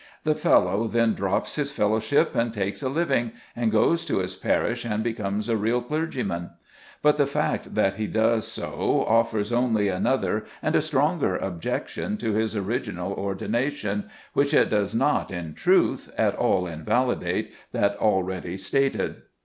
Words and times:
The 0.23 0.33
fellow 0.33 0.87
then 0.87 1.13
drops 1.13 1.57
his 1.57 1.71
fellowship, 1.71 2.33
and 2.33 2.51
takes 2.51 2.81
a 2.81 2.89
living, 2.89 3.33
and 3.55 3.71
goes 3.71 4.03
to 4.05 4.17
his 4.17 4.35
parish 4.35 4.83
and 4.83 5.03
becomes 5.03 5.47
a 5.47 5.55
real 5.55 5.79
clergyman. 5.79 6.49
But 7.03 7.17
the 7.17 7.27
fact 7.27 7.75
that 7.75 7.97
he 7.97 8.07
does 8.07 8.47
so 8.47 9.05
offers 9.07 9.51
only 9.51 9.89
another 9.89 10.45
and 10.59 10.75
a 10.75 10.81
stronger 10.81 11.35
objection 11.35 12.17
to 12.17 12.33
his 12.33 12.55
original 12.55 13.13
ordination, 13.13 14.05
while 14.33 14.47
it 14.55 14.71
does 14.71 14.95
not, 14.95 15.29
in 15.29 15.53
truth, 15.53 16.11
at 16.17 16.33
all 16.35 16.65
invalidate 16.65 17.53
that 17.71 17.95
already 17.97 18.57
stated. 18.57 19.17